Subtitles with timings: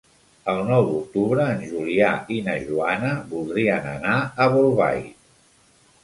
[0.51, 2.07] El nou d'octubre en Julià
[2.37, 5.13] i na Joana voldrien anar a Bolbait.